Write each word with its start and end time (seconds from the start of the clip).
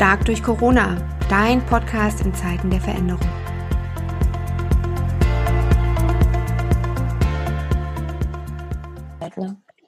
Stark 0.00 0.24
durch 0.24 0.42
Corona, 0.42 0.96
dein 1.28 1.60
Podcast 1.66 2.24
in 2.24 2.34
Zeiten 2.34 2.70
der 2.70 2.80
Veränderung. 2.80 3.20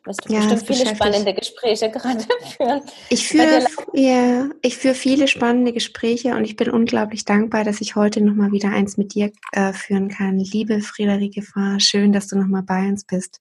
wirst 0.05 0.29
du 0.29 0.35
ja, 0.35 0.41
bestimmt 0.41 0.67
viele 0.67 0.95
spannende 0.95 1.33
Gespräche 1.33 1.91
gerade 1.91 2.27
führen. 2.55 2.83
Ich 3.09 3.27
führe, 3.27 3.65
ja, 3.95 4.51
ich 4.61 4.77
führe 4.77 4.95
viele 4.95 5.29
spannende 5.29 5.73
Gespräche 5.73 6.37
und 6.37 6.45
ich 6.45 6.57
bin 6.57 6.69
unglaublich 6.69 7.25
dankbar, 7.25 7.65
dass 7.65 7.81
ich 7.81 7.97
heute 7.97 8.21
nochmal 8.21 8.53
wieder 8.53 8.69
eins 8.69 8.99
mit 8.99 9.15
dir 9.15 9.33
äh, 9.53 9.73
führen 9.73 10.11
kann. 10.11 10.39
Liebe 10.39 10.83
Friederike 10.83 11.41
Fahr, 11.41 11.81
schön, 11.81 12.13
dass 12.13 12.29
du 12.29 12.37
nochmal 12.37 12.65
bei 12.65 12.87
uns 12.87 13.05
bist. 13.05 13.41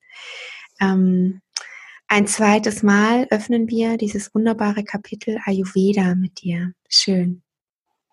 Ähm, 0.80 1.42
ein 2.12 2.26
zweites 2.26 2.82
Mal 2.82 3.26
öffnen 3.30 3.70
wir 3.70 3.96
dieses 3.96 4.34
wunderbare 4.34 4.84
Kapitel 4.84 5.38
Ayurveda 5.46 6.14
mit 6.14 6.42
dir. 6.42 6.74
Schön. 6.86 7.42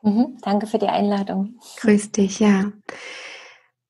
Mhm, 0.02 0.38
danke 0.41 0.67
für 0.67 0.77
die 0.77 0.88
Einladung. 0.88 1.59
Grüß 1.81 2.13
dich, 2.13 2.39
ja. 2.39 2.72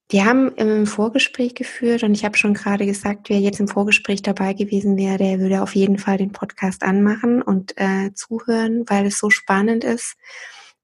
Wir 0.09 0.26
haben 0.26 0.52
im 0.55 0.88
Vorgespräch 0.88 1.54
geführt 1.54 2.02
und 2.02 2.16
ich 2.16 2.26
habe 2.26 2.35
schon 2.40 2.55
gerade 2.55 2.88
gesagt, 2.88 3.30
wer 3.30 3.40
jetzt 3.40 3.59
im 3.59 3.68
Vorgespräch 3.68 4.23
dabei 4.23 4.54
gewesen 4.54 4.98
wäre, 4.98 5.20
der 5.20 5.40
würde 5.40 5.62
auf 5.62 5.76
jeden 5.76 5.99
Fall 5.99 6.18
den 6.18 6.32
Podcast 6.32 6.82
anmachen 6.82 7.44
und 7.44 7.76
äh, 7.77 8.12
zuhören, 8.16 8.85
weil 8.88 9.05
es 9.05 9.20
so 9.20 9.30
spannend 9.30 9.84
ist, 9.84 10.16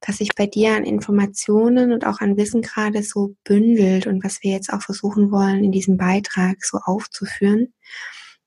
was 0.06 0.18
sich 0.18 0.36
bei 0.36 0.46
dir 0.46 0.76
an 0.76 0.84
Informationen 0.84 1.94
und 1.94 2.06
auch 2.06 2.22
an 2.22 2.38
Wissen 2.38 2.62
gerade 2.62 3.02
so 3.02 3.34
bündelt 3.44 4.06
und 4.06 4.23
was 4.23 4.44
wir 4.44 4.52
jetzt 4.52 4.72
auch 4.72 4.84
versuchen 4.84 5.32
wollen, 5.32 5.64
in 5.64 5.72
diesem 5.72 5.98
Beitrag 5.98 6.64
so 6.64 6.78
aufzuführen. 6.78 7.73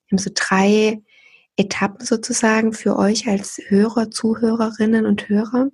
Wir 0.09 0.17
haben 0.17 0.25
so 0.25 0.31
drei 0.35 1.03
Etappen 1.57 2.05
sozusagen 2.05 2.73
für 2.73 2.97
euch 2.97 3.29
als 3.29 3.61
Hörer, 3.69 4.11
Zuhörerinnen 4.11 5.07
und 5.07 5.29
Hörer. 5.29 5.69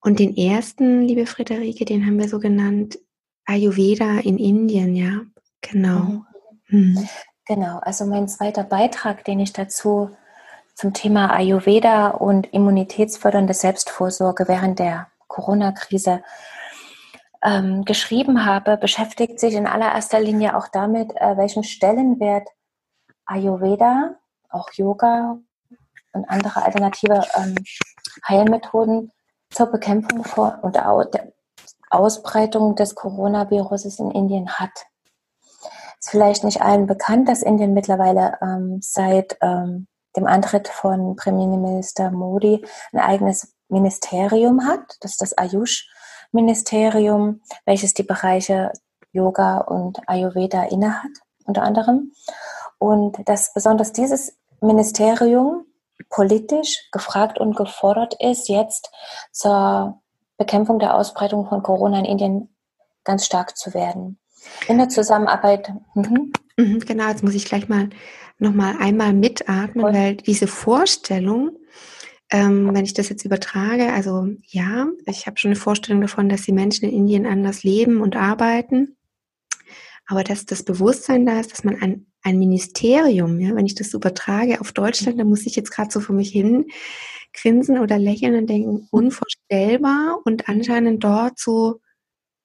Und 0.00 0.18
den 0.18 0.36
ersten, 0.36 1.02
liebe 1.02 1.26
Friederike, 1.26 1.84
den 1.84 2.04
haben 2.04 2.18
wir 2.18 2.28
so 2.28 2.38
genannt, 2.38 2.98
Ayurveda 3.46 4.18
in 4.18 4.38
Indien, 4.38 4.94
ja, 4.94 5.22
genau. 5.60 6.00
Mhm. 6.00 6.24
Mhm. 6.68 7.08
Genau, 7.46 7.78
also 7.78 8.04
mein 8.04 8.28
zweiter 8.28 8.62
Beitrag, 8.62 9.24
den 9.24 9.40
ich 9.40 9.54
dazu 9.54 10.10
zum 10.74 10.92
Thema 10.92 11.32
Ayurveda 11.32 12.08
und 12.08 12.52
immunitätsfördernde 12.52 13.54
Selbstvorsorge 13.54 14.46
während 14.48 14.78
der 14.78 15.08
Corona-Krise 15.26 16.22
ähm, 17.42 17.84
geschrieben 17.84 18.44
habe, 18.44 18.76
beschäftigt 18.76 19.40
sich 19.40 19.54
in 19.54 19.66
allererster 19.66 20.20
Linie 20.20 20.56
auch 20.56 20.68
damit, 20.68 21.12
äh, 21.16 21.36
welchen 21.36 21.64
Stellenwert 21.64 22.48
Ayurveda, 23.28 24.16
auch 24.48 24.72
Yoga 24.72 25.38
und 26.12 26.28
andere 26.28 26.64
alternative 26.64 27.22
ähm, 27.36 27.54
Heilmethoden 28.26 29.12
zur 29.50 29.66
Bekämpfung 29.66 30.24
vor 30.24 30.58
und 30.62 30.76
Ausbreitung 31.90 32.74
des 32.74 32.94
Coronaviruses 32.94 33.98
in 33.98 34.10
Indien 34.10 34.48
hat. 34.48 34.86
Ist 36.00 36.10
vielleicht 36.10 36.44
nicht 36.44 36.62
allen 36.62 36.86
bekannt, 36.86 37.28
dass 37.28 37.42
Indien 37.42 37.74
mittlerweile 37.74 38.38
ähm, 38.40 38.80
seit 38.82 39.36
ähm, 39.40 39.86
dem 40.16 40.26
Antritt 40.26 40.68
von 40.68 41.16
Premierminister 41.16 42.10
Modi 42.10 42.64
ein 42.92 43.00
eigenes 43.00 43.54
Ministerium 43.68 44.66
hat. 44.66 44.96
Das 45.00 45.12
ist 45.12 45.22
das 45.22 45.36
Ayush-Ministerium, 45.36 47.42
welches 47.66 47.94
die 47.94 48.04
Bereiche 48.04 48.72
Yoga 49.12 49.58
und 49.58 50.08
Ayurveda 50.08 50.64
innehat, 50.64 51.10
unter 51.44 51.62
anderem. 51.62 52.12
Und 52.78 53.16
dass 53.28 53.52
besonders 53.52 53.92
dieses 53.92 54.36
Ministerium 54.60 55.64
politisch 56.10 56.88
gefragt 56.92 57.38
und 57.38 57.56
gefordert 57.56 58.14
ist, 58.20 58.48
jetzt 58.48 58.90
zur 59.32 60.00
Bekämpfung 60.36 60.78
der 60.78 60.94
Ausbreitung 60.94 61.48
von 61.48 61.62
Corona 61.62 61.98
in 61.98 62.04
Indien 62.04 62.48
ganz 63.04 63.26
stark 63.26 63.56
zu 63.56 63.74
werden. 63.74 64.18
In 64.68 64.78
der 64.78 64.88
Zusammenarbeit. 64.88 65.72
Mhm. 65.94 66.32
mhm 66.56 66.78
genau, 66.80 67.08
jetzt 67.08 67.24
muss 67.24 67.34
ich 67.34 67.44
gleich 67.44 67.68
mal 67.68 67.90
nochmal 68.38 68.76
einmal 68.78 69.12
mitatmen, 69.12 69.84
Voll. 69.84 69.94
weil 69.94 70.16
diese 70.16 70.46
Vorstellung, 70.46 71.56
ähm, 72.30 72.72
wenn 72.74 72.84
ich 72.84 72.94
das 72.94 73.08
jetzt 73.08 73.24
übertrage, 73.24 73.92
also 73.92 74.28
ja, 74.44 74.86
ich 75.06 75.26
habe 75.26 75.38
schon 75.38 75.50
eine 75.50 75.60
Vorstellung 75.60 76.00
davon, 76.00 76.28
dass 76.28 76.42
die 76.42 76.52
Menschen 76.52 76.88
in 76.88 76.94
Indien 76.94 77.26
anders 77.26 77.64
leben 77.64 78.00
und 78.00 78.16
arbeiten, 78.16 78.96
aber 80.06 80.22
dass 80.24 80.46
das 80.46 80.62
Bewusstsein 80.62 81.26
da 81.26 81.40
ist, 81.40 81.52
dass 81.52 81.64
man 81.64 81.80
ein, 81.82 82.06
ein 82.22 82.38
Ministerium, 82.38 83.38
ja, 83.40 83.54
wenn 83.54 83.66
ich 83.66 83.74
das 83.74 83.94
übertrage 83.94 84.60
auf 84.60 84.72
Deutschland, 84.72 85.18
dann 85.18 85.28
muss 85.28 85.46
ich 85.46 85.56
jetzt 85.56 85.70
gerade 85.70 85.90
so 85.90 86.00
vor 86.00 86.14
mich 86.14 86.30
hin 86.30 86.66
grinsen 87.32 87.78
oder 87.78 87.98
lächeln 87.98 88.34
und 88.34 88.46
denken, 88.48 88.88
unvorstellbar 88.90 90.20
und 90.24 90.48
anscheinend 90.48 91.04
dort 91.04 91.38
so 91.38 91.80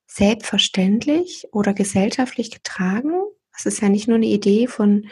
selbstverständlich 0.07 1.47
oder 1.51 1.73
gesellschaftlich 1.73 2.51
getragen. 2.51 3.13
Das 3.53 3.66
ist 3.66 3.81
ja 3.81 3.89
nicht 3.89 4.07
nur 4.07 4.17
eine 4.17 4.28
Idee 4.28 4.67
von 4.67 5.07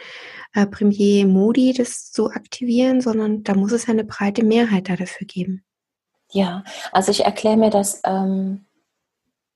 äh, 0.52 0.66
Premier 0.66 1.26
Modi, 1.26 1.72
das 1.72 2.10
zu 2.10 2.30
aktivieren, 2.30 3.00
sondern 3.00 3.42
da 3.42 3.54
muss 3.54 3.72
es 3.72 3.86
ja 3.86 3.92
eine 3.92 4.04
breite 4.04 4.44
Mehrheit 4.44 4.88
da 4.88 4.96
dafür 4.96 5.26
geben. 5.26 5.64
Ja, 6.30 6.64
also 6.92 7.10
ich 7.10 7.24
erkläre 7.24 7.56
mir 7.56 7.70
das 7.70 8.00
ähm, 8.04 8.66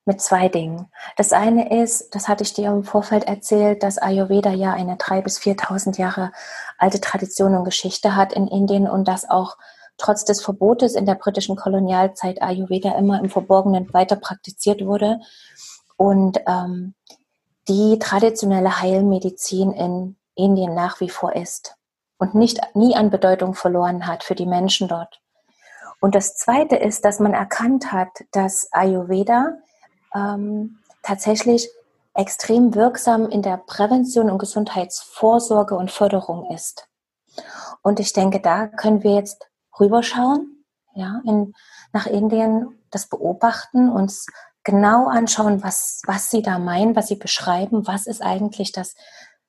mit 0.06 0.20
zwei 0.20 0.48
Dingen. 0.48 0.86
Das 1.16 1.32
eine 1.32 1.82
ist, 1.82 2.14
das 2.14 2.28
hatte 2.28 2.44
ich 2.44 2.54
dir 2.54 2.70
im 2.70 2.84
Vorfeld 2.84 3.24
erzählt, 3.24 3.82
dass 3.82 3.98
Ayurveda 3.98 4.50
ja 4.50 4.72
eine 4.72 4.96
drei 4.96 5.20
bis 5.20 5.38
4.000 5.38 5.98
Jahre 5.98 6.32
alte 6.78 7.00
Tradition 7.00 7.56
und 7.56 7.64
Geschichte 7.64 8.14
hat 8.14 8.32
in 8.32 8.46
Indien 8.46 8.88
und 8.88 9.08
dass 9.08 9.28
auch 9.28 9.56
trotz 9.98 10.24
des 10.24 10.42
Verbotes 10.42 10.94
in 10.94 11.06
der 11.06 11.16
britischen 11.16 11.56
Kolonialzeit 11.56 12.40
Ayurveda 12.40 12.96
immer 12.96 13.18
im 13.20 13.28
Verborgenen 13.28 13.92
weiter 13.92 14.16
praktiziert 14.16 14.84
wurde 14.84 15.18
und 15.96 16.38
ähm, 16.46 16.94
die 17.68 17.98
traditionelle 17.98 18.80
Heilmedizin 18.80 19.72
in 19.72 20.16
Indien 20.36 20.74
nach 20.74 21.00
wie 21.00 21.08
vor 21.08 21.34
ist 21.34 21.74
und 22.18 22.34
nicht 22.34 22.60
nie 22.74 22.94
an 22.94 23.10
Bedeutung 23.10 23.54
verloren 23.54 24.06
hat 24.06 24.22
für 24.22 24.36
die 24.36 24.46
Menschen 24.46 24.86
dort. 24.86 25.20
Und 26.00 26.14
das 26.14 26.36
Zweite 26.36 26.76
ist, 26.76 27.04
dass 27.04 27.18
man 27.18 27.32
erkannt 27.32 27.90
hat, 27.90 28.10
dass 28.30 28.68
Ayurveda 28.70 29.58
ähm, 30.16 30.78
tatsächlich 31.02 31.68
extrem 32.14 32.74
wirksam 32.74 33.28
in 33.28 33.42
der 33.42 33.58
Prävention 33.58 34.30
und 34.30 34.38
Gesundheitsvorsorge 34.38 35.76
und 35.76 35.90
Förderung 35.90 36.50
ist. 36.50 36.88
Und 37.82 38.00
ich 38.00 38.12
denke, 38.12 38.40
da 38.40 38.66
können 38.66 39.02
wir 39.02 39.14
jetzt 39.14 39.48
rüberschauen, 39.78 40.64
ja, 40.94 41.20
in, 41.24 41.52
nach 41.92 42.06
Indien, 42.06 42.78
das 42.90 43.08
beobachten, 43.08 43.90
uns 43.90 44.26
genau 44.64 45.06
anschauen, 45.08 45.62
was, 45.62 46.02
was 46.06 46.30
sie 46.30 46.42
da 46.42 46.58
meinen, 46.58 46.96
was 46.96 47.08
sie 47.08 47.16
beschreiben, 47.16 47.86
was 47.86 48.06
ist 48.06 48.22
eigentlich 48.22 48.72
das 48.72 48.94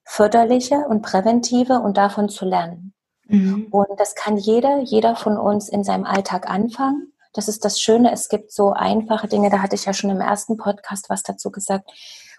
Förderliche 0.04 0.76
und 0.76 1.02
Präventive 1.02 1.80
und 1.80 1.98
davon 1.98 2.30
zu 2.30 2.46
lernen. 2.46 2.94
Mhm. 3.28 3.68
Und 3.72 4.00
das 4.00 4.16
kann 4.16 4.38
jeder, 4.38 4.80
jeder 4.80 5.16
von 5.16 5.38
uns 5.38 5.70
in 5.70 5.84
seinem 5.84 6.06
Alltag 6.06 6.50
anfangen. 6.50 7.14
Das 7.38 7.48
ist 7.48 7.64
das 7.64 7.80
Schöne, 7.80 8.12
es 8.12 8.30
gibt 8.30 8.52
so 8.52 8.74
einfache 8.74 9.28
Dinge, 9.28 9.52
da 9.52 9.62
hatte 9.62 9.76
ich 9.76 9.86
ja 9.86 9.94
schon 9.94 10.10
im 10.10 10.22
ersten 10.22 10.58
Podcast 10.58 11.08
was 11.08 11.22
dazu 11.22 11.52
gesagt, 11.52 11.92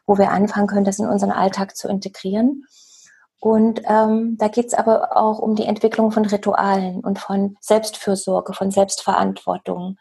wo 0.06 0.18
wir 0.18 0.30
anfangen 0.30 0.66
können, 0.66 0.84
das 0.84 0.98
in 0.98 1.06
unseren 1.06 1.30
Alltag 1.30 1.76
zu 1.76 1.86
integrieren. 1.88 2.64
Und 3.40 3.82
ähm, 3.84 4.36
da 4.38 4.48
geht 4.48 4.66
es 4.66 4.74
aber 4.74 5.16
auch 5.16 5.38
um 5.38 5.54
die 5.54 5.66
Entwicklung 5.66 6.10
von 6.10 6.24
Ritualen 6.24 7.04
und 7.04 7.20
von 7.20 7.56
Selbstfürsorge, 7.60 8.54
von 8.54 8.72
Selbstverantwortung. 8.72 9.98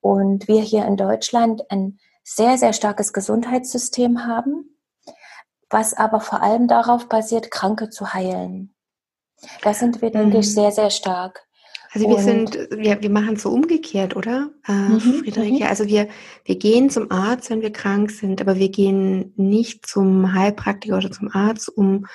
Und 0.00 0.46
wir 0.46 0.60
hier 0.60 0.84
in 0.84 0.98
Deutschland 0.98 1.62
ein 1.70 1.98
sehr, 2.22 2.58
sehr 2.58 2.74
starkes 2.74 3.14
Gesundheitssystem 3.14 4.26
haben, 4.26 4.76
was 5.70 5.94
aber 5.94 6.20
vor 6.20 6.42
allem 6.42 6.68
darauf 6.68 7.08
basiert, 7.08 7.50
Kranke 7.50 7.88
zu 7.88 8.12
heilen. 8.12 8.74
Da 9.62 9.72
sind 9.72 10.02
wir, 10.02 10.10
denke 10.10 10.38
ich, 10.38 10.48
mhm. 10.48 10.50
sehr, 10.50 10.72
sehr 10.72 10.90
stark. 10.90 11.46
Also 11.94 12.08
wir 12.08 12.16
und 12.16 12.22
sind, 12.22 12.68
wir, 12.76 13.00
wir 13.02 13.10
machen 13.10 13.36
es 13.36 13.42
so 13.42 13.50
umgekehrt, 13.50 14.16
oder, 14.16 14.50
äh, 14.66 14.72
mhm, 14.72 15.00
Friederike? 15.00 15.64
Mhm. 15.64 15.70
Also 15.70 15.86
wir, 15.86 16.08
wir 16.44 16.56
gehen 16.56 16.90
zum 16.90 17.10
Arzt, 17.12 17.50
wenn 17.50 17.62
wir 17.62 17.72
krank 17.72 18.10
sind, 18.10 18.40
aber 18.40 18.56
wir 18.56 18.68
gehen 18.68 19.32
nicht 19.36 19.86
zum 19.86 20.34
Heilpraktiker 20.34 20.96
oder 20.96 21.12
zum 21.12 21.30
Arzt, 21.32 21.68
um 21.68 22.06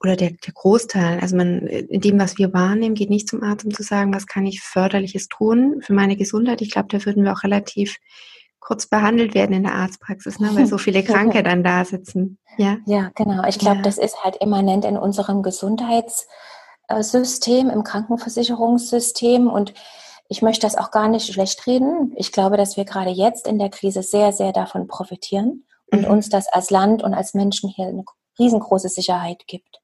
oder 0.00 0.16
der, 0.16 0.32
der 0.32 0.52
Großteil, 0.52 1.20
also 1.20 1.34
man, 1.34 1.66
in 1.66 2.02
dem, 2.02 2.18
was 2.18 2.36
wir 2.36 2.52
wahrnehmen, 2.52 2.94
geht 2.94 3.08
nicht 3.08 3.26
zum 3.26 3.42
Arzt, 3.42 3.64
um 3.64 3.72
zu 3.72 3.82
sagen, 3.82 4.12
was 4.12 4.26
kann 4.26 4.44
ich 4.44 4.60
förderliches 4.60 5.28
tun 5.28 5.80
für 5.80 5.94
meine 5.94 6.16
Gesundheit. 6.16 6.60
Ich 6.60 6.70
glaube, 6.70 6.88
da 6.90 7.02
würden 7.06 7.24
wir 7.24 7.32
auch 7.32 7.42
relativ 7.42 7.96
kurz 8.60 8.86
behandelt 8.86 9.34
werden 9.34 9.54
in 9.54 9.62
der 9.62 9.74
Arztpraxis, 9.74 10.40
ne, 10.40 10.50
weil 10.52 10.66
so 10.66 10.76
viele 10.76 11.02
Kranke 11.04 11.42
dann 11.42 11.64
da 11.64 11.86
sitzen. 11.86 12.38
Ja, 12.58 12.76
ja 12.86 13.10
genau. 13.14 13.46
Ich 13.48 13.58
glaube, 13.58 13.78
ja. 13.78 13.82
das 13.82 13.96
ist 13.96 14.22
halt 14.22 14.36
immanent 14.36 14.84
in 14.84 14.98
unserem 14.98 15.42
Gesundheitssystem, 16.88 17.70
im 17.70 17.84
Krankenversicherungssystem 17.84 19.48
und 19.48 19.74
ich 20.28 20.42
möchte 20.42 20.66
das 20.66 20.76
auch 20.76 20.90
gar 20.90 21.08
nicht 21.08 21.32
schlecht 21.32 21.66
reden. 21.66 22.12
Ich 22.16 22.32
glaube, 22.32 22.56
dass 22.56 22.76
wir 22.76 22.84
gerade 22.84 23.10
jetzt 23.10 23.46
in 23.46 23.58
der 23.58 23.68
Krise 23.68 24.02
sehr, 24.02 24.32
sehr 24.32 24.52
davon 24.52 24.86
profitieren 24.86 25.66
und 25.90 26.02
mhm. 26.02 26.10
uns 26.10 26.28
das 26.28 26.48
als 26.48 26.70
Land 26.70 27.02
und 27.02 27.14
als 27.14 27.34
Menschen 27.34 27.68
hier 27.68 27.88
eine 27.88 28.04
riesengroße 28.38 28.88
Sicherheit 28.88 29.46
gibt. 29.46 29.80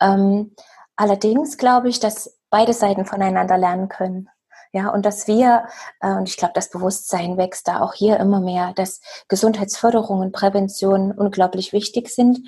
Ähm, 0.00 0.54
allerdings 0.96 1.58
glaube 1.58 1.88
ich, 1.88 2.00
dass 2.00 2.38
beide 2.50 2.72
Seiten 2.72 3.04
voneinander 3.04 3.58
lernen 3.58 3.88
können. 3.88 4.28
Ja, 4.74 4.88
und 4.88 5.04
dass 5.04 5.28
wir, 5.28 5.66
äh, 6.00 6.14
und 6.14 6.30
ich 6.30 6.38
glaube, 6.38 6.54
das 6.54 6.70
Bewusstsein 6.70 7.36
wächst 7.36 7.68
da 7.68 7.82
auch 7.82 7.92
hier 7.92 8.18
immer 8.18 8.40
mehr, 8.40 8.72
dass 8.74 9.02
Gesundheitsförderung 9.28 10.20
und 10.20 10.32
Prävention 10.32 11.12
unglaublich 11.12 11.74
wichtig 11.74 12.08
sind. 12.08 12.40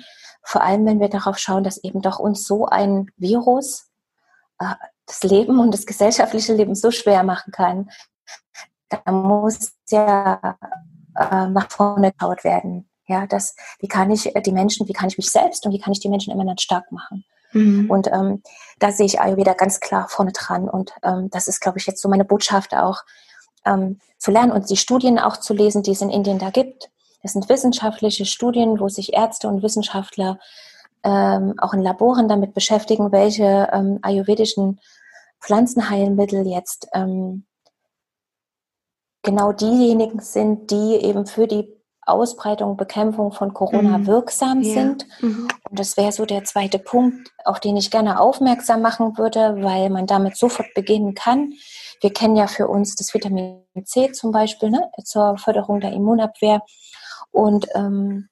Vor 0.45 0.61
allem, 0.61 0.85
wenn 0.85 0.99
wir 0.99 1.09
darauf 1.09 1.37
schauen, 1.37 1.63
dass 1.63 1.83
eben 1.83 2.01
doch 2.01 2.19
uns 2.19 2.45
so 2.45 2.67
ein 2.67 3.07
Virus 3.17 3.87
äh, 4.59 4.75
das 5.05 5.23
Leben 5.23 5.59
und 5.59 5.71
das 5.71 5.85
gesellschaftliche 5.85 6.53
Leben 6.53 6.75
so 6.75 6.91
schwer 6.91 7.23
machen 7.23 7.51
kann. 7.51 7.89
Da 8.89 9.11
muss 9.11 9.73
ja 9.89 10.57
äh, 11.15 11.47
nach 11.47 11.69
vorne 11.69 12.11
geschaut 12.11 12.43
werden. 12.43 12.89
Ja, 13.07 13.27
das, 13.27 13.55
wie 13.79 13.87
kann 13.87 14.09
ich 14.09 14.31
die 14.45 14.51
Menschen, 14.51 14.87
wie 14.87 14.93
kann 14.93 15.09
ich 15.09 15.17
mich 15.17 15.29
selbst 15.29 15.65
und 15.65 15.73
wie 15.73 15.79
kann 15.79 15.93
ich 15.93 15.99
die 15.99 16.09
Menschen 16.09 16.33
immer 16.33 16.45
dann 16.45 16.57
stark 16.57 16.91
machen? 16.91 17.23
Mhm. 17.51 17.89
Und 17.89 18.07
ähm, 18.07 18.41
da 18.79 18.91
sehe 18.91 19.05
ich 19.05 19.21
Ayurveda 19.21 19.53
ganz 19.53 19.79
klar 19.79 20.07
vorne 20.09 20.31
dran. 20.31 20.67
Und 20.67 20.91
ähm, 21.03 21.29
das 21.29 21.47
ist, 21.47 21.61
glaube 21.61 21.77
ich, 21.77 21.85
jetzt 21.85 22.01
so 22.01 22.09
meine 22.09 22.25
Botschaft 22.25 22.75
auch, 22.75 23.03
ähm, 23.65 23.99
zu 24.17 24.31
lernen 24.31 24.51
und 24.51 24.69
die 24.69 24.77
Studien 24.77 25.19
auch 25.19 25.37
zu 25.37 25.53
lesen, 25.53 25.83
die 25.83 25.91
es 25.91 26.01
in 26.01 26.09
Indien 26.09 26.39
da 26.39 26.49
gibt. 26.49 26.89
Das 27.25 27.33
sind 27.33 27.49
wissenschaftliche 27.49 28.23
Studien, 28.23 28.79
wo 28.79 28.87
sich 28.87 29.13
Ärzte 29.13 29.47
und 29.47 29.63
Wissenschaftler 29.63 30.37
ähm, 31.03 31.55
auch 31.57 31.73
in 31.73 31.81
Laboren 31.81 32.27
damit 32.27 32.53
beschäftigen, 32.53 33.11
welche 33.11 33.67
ähm, 33.73 33.97
ayurvedischen 34.03 34.79
Pflanzenheilmittel 35.41 36.45
jetzt 36.45 36.87
ähm, 36.93 37.47
genau 39.23 39.53
diejenigen 39.53 40.19
sind, 40.19 40.69
die 40.69 40.97
eben 40.97 41.25
für 41.25 41.47
die 41.47 41.73
Ausbreitung, 42.05 42.77
Bekämpfung 42.77 43.31
von 43.31 43.55
Corona 43.55 43.97
mhm. 43.97 44.05
wirksam 44.05 44.61
ja. 44.61 44.73
sind. 44.73 45.07
Mhm. 45.19 45.47
Und 45.67 45.79
das 45.79 45.97
wäre 45.97 46.11
so 46.11 46.27
der 46.27 46.43
zweite 46.43 46.77
Punkt, 46.77 47.31
auf 47.43 47.59
den 47.59 47.75
ich 47.75 47.89
gerne 47.89 48.19
aufmerksam 48.19 48.83
machen 48.83 49.17
würde, 49.17 49.63
weil 49.63 49.89
man 49.89 50.05
damit 50.05 50.37
sofort 50.37 50.75
beginnen 50.75 51.15
kann. 51.15 51.53
Wir 52.01 52.13
kennen 52.13 52.35
ja 52.35 52.45
für 52.45 52.67
uns 52.67 52.93
das 52.93 53.15
Vitamin 53.15 53.63
C 53.83 54.11
zum 54.11 54.31
Beispiel 54.31 54.69
ne, 54.69 54.91
zur 55.03 55.39
Förderung 55.39 55.79
der 55.79 55.93
Immunabwehr. 55.93 56.61
Und 57.31 57.67
ähm, 57.75 58.29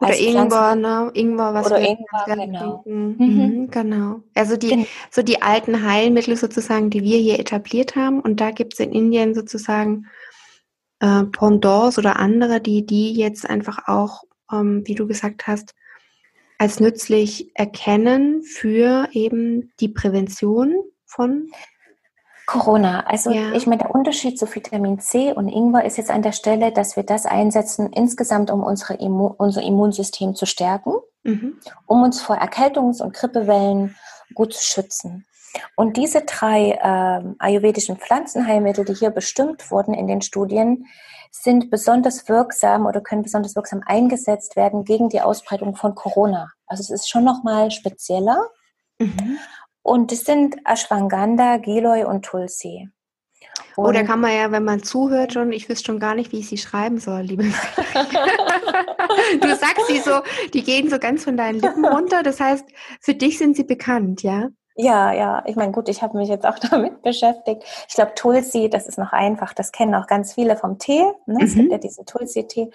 oder 0.00 0.16
Ingwer, 0.16 0.74
ne? 0.76 1.10
Ingwer, 1.14 1.54
was 1.54 1.66
oder 1.66 1.80
wir 1.80 1.88
Ingwer, 1.88 2.36
genau. 2.46 2.82
Mhm. 2.86 3.16
Mhm, 3.18 3.70
genau. 3.70 4.20
Also 4.34 4.56
die, 4.56 4.68
genau. 4.68 4.86
so 5.10 5.22
die 5.22 5.42
alten 5.42 5.82
Heilmittel 5.82 6.36
sozusagen, 6.36 6.90
die 6.90 7.02
wir 7.02 7.18
hier 7.18 7.38
etabliert 7.40 7.96
haben. 7.96 8.20
Und 8.20 8.40
da 8.40 8.50
gibt 8.52 8.74
es 8.74 8.80
in 8.80 8.92
Indien 8.92 9.34
sozusagen 9.34 10.06
äh, 11.00 11.24
Pendants 11.24 11.98
oder 11.98 12.18
andere, 12.18 12.60
die 12.60 12.86
die 12.86 13.14
jetzt 13.14 13.48
einfach 13.48 13.88
auch, 13.88 14.22
ähm, 14.52 14.82
wie 14.86 14.94
du 14.94 15.06
gesagt 15.06 15.46
hast, 15.46 15.74
als 16.58 16.80
nützlich 16.80 17.50
erkennen 17.54 18.42
für 18.42 19.08
eben 19.12 19.72
die 19.80 19.88
Prävention 19.88 20.74
von 21.06 21.50
Corona. 22.48 23.00
Also 23.00 23.30
ja. 23.30 23.52
ich 23.52 23.66
meine, 23.66 23.82
der 23.82 23.94
Unterschied 23.94 24.38
zu 24.38 24.52
Vitamin 24.52 24.98
C 24.98 25.34
und 25.34 25.48
Ingwer 25.48 25.84
ist 25.84 25.98
jetzt 25.98 26.10
an 26.10 26.22
der 26.22 26.32
Stelle, 26.32 26.72
dass 26.72 26.96
wir 26.96 27.02
das 27.02 27.26
einsetzen 27.26 27.92
insgesamt, 27.92 28.50
um 28.50 28.62
unsere 28.62 28.94
Immu 28.94 29.34
unser 29.36 29.60
Immunsystem 29.60 30.34
zu 30.34 30.46
stärken, 30.46 30.94
mhm. 31.24 31.60
um 31.84 32.02
uns 32.02 32.22
vor 32.22 32.36
Erkältungs- 32.36 33.02
und 33.02 33.12
Grippewellen 33.12 33.96
gut 34.34 34.54
zu 34.54 34.62
schützen. 34.62 35.26
Und 35.76 35.98
diese 35.98 36.22
drei 36.22 36.70
äh, 36.70 37.34
ayurvedischen 37.38 37.98
Pflanzenheilmittel, 37.98 38.86
die 38.86 38.94
hier 38.94 39.10
bestimmt 39.10 39.70
wurden 39.70 39.92
in 39.92 40.06
den 40.06 40.22
Studien, 40.22 40.86
sind 41.30 41.70
besonders 41.70 42.30
wirksam 42.30 42.86
oder 42.86 43.02
können 43.02 43.22
besonders 43.22 43.56
wirksam 43.56 43.82
eingesetzt 43.84 44.56
werden 44.56 44.84
gegen 44.84 45.10
die 45.10 45.20
Ausbreitung 45.20 45.76
von 45.76 45.94
Corona. 45.94 46.50
Also 46.66 46.80
es 46.80 46.88
ist 46.88 47.10
schon 47.10 47.24
nochmal 47.24 47.70
spezieller. 47.70 48.48
Mhm. 48.98 49.38
Und 49.82 50.12
das 50.12 50.20
sind 50.20 50.56
Ashwagandha, 50.64 51.58
Giloy 51.58 52.04
und 52.04 52.24
Tulsi. 52.24 52.88
Und 53.76 53.86
oh, 53.86 53.92
da 53.92 54.02
kann 54.02 54.20
man 54.20 54.34
ja, 54.34 54.50
wenn 54.50 54.64
man 54.64 54.82
zuhört 54.82 55.32
schon, 55.32 55.52
ich 55.52 55.68
wüsste 55.68 55.86
schon 55.86 56.00
gar 56.00 56.14
nicht, 56.14 56.32
wie 56.32 56.40
ich 56.40 56.48
sie 56.48 56.58
schreiben 56.58 56.98
soll, 56.98 57.22
liebe. 57.22 57.44
du 59.40 59.48
sagst 59.48 59.86
sie 59.86 59.98
so, 59.98 60.20
die 60.52 60.62
gehen 60.62 60.90
so 60.90 60.98
ganz 60.98 61.24
von 61.24 61.36
deinen 61.36 61.60
Lippen 61.60 61.84
runter. 61.84 62.22
Das 62.22 62.40
heißt, 62.40 62.64
für 63.00 63.14
dich 63.14 63.38
sind 63.38 63.56
sie 63.56 63.64
bekannt, 63.64 64.22
ja? 64.22 64.48
Ja, 64.80 65.12
ja, 65.12 65.42
ich 65.44 65.56
meine, 65.56 65.72
gut, 65.72 65.88
ich 65.88 66.02
habe 66.02 66.16
mich 66.16 66.28
jetzt 66.28 66.46
auch 66.46 66.58
damit 66.70 67.02
beschäftigt. 67.02 67.64
Ich 67.88 67.94
glaube, 67.94 68.12
Tulsi, 68.14 68.70
das 68.70 68.86
ist 68.86 68.98
noch 68.98 69.12
einfach. 69.12 69.52
Das 69.52 69.72
kennen 69.72 69.94
auch 69.94 70.06
ganz 70.06 70.34
viele 70.34 70.56
vom 70.56 70.78
Tee. 70.78 71.02
Ne? 71.26 71.38
Mhm. 71.38 71.40
Es 71.40 71.54
gibt 71.54 71.66
mhm. 71.66 71.72
ja 71.72 71.78
diesen 71.78 72.06
Tulsi-Tee. 72.06 72.70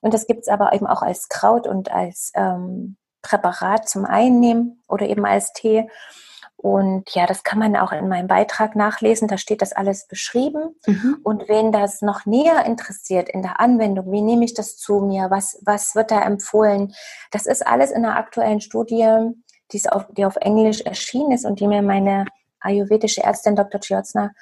Und 0.00 0.14
das 0.14 0.26
gibt 0.26 0.40
es 0.40 0.48
aber 0.48 0.72
eben 0.72 0.86
auch 0.86 1.02
als 1.02 1.28
Kraut 1.28 1.66
und 1.66 1.92
als 1.92 2.32
ähm, 2.34 2.96
Präparat 3.20 3.88
zum 3.88 4.04
Einnehmen 4.06 4.82
oder 4.88 5.06
eben 5.06 5.26
als 5.26 5.52
Tee. 5.52 5.88
Und 6.62 7.10
ja, 7.10 7.26
das 7.26 7.42
kann 7.42 7.58
man 7.58 7.74
auch 7.76 7.90
in 7.90 8.08
meinem 8.08 8.28
Beitrag 8.28 8.76
nachlesen. 8.76 9.26
Da 9.26 9.36
steht 9.36 9.62
das 9.62 9.72
alles 9.72 10.06
beschrieben. 10.06 10.76
Mhm. 10.86 11.18
Und 11.24 11.48
wen 11.48 11.72
das 11.72 12.02
noch 12.02 12.24
näher 12.24 12.64
interessiert 12.64 13.28
in 13.28 13.42
der 13.42 13.58
Anwendung, 13.60 14.12
wie 14.12 14.22
nehme 14.22 14.44
ich 14.44 14.54
das 14.54 14.76
zu 14.76 15.00
mir? 15.00 15.28
Was, 15.28 15.60
was 15.64 15.96
wird 15.96 16.12
da 16.12 16.22
empfohlen? 16.22 16.94
Das 17.32 17.46
ist 17.46 17.66
alles 17.66 17.90
in 17.90 18.02
der 18.02 18.16
aktuellen 18.16 18.60
Studie 18.60 19.32
die, 19.72 19.88
auf, 19.88 20.06
die 20.16 20.24
auf 20.24 20.36
Englisch 20.36 20.82
erschienen 20.82 21.32
ist 21.32 21.44
und 21.44 21.60
die 21.60 21.66
mir 21.66 21.82
meine 21.82 22.26
ayurvedische 22.60 23.22
Ärztin 23.22 23.56
Dr. 23.56 23.80
Chiotzner 23.80 24.32